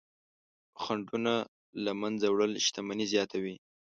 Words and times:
خنډونه 0.81 1.33
له 1.83 1.91
منځه 2.01 2.25
وړل 2.29 2.51
شتمني 2.65 3.05
زیاتوي. 3.13 3.55